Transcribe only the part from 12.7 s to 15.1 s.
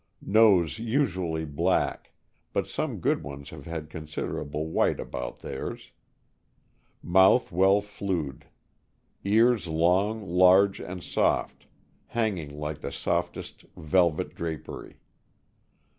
the softest velvet drapery.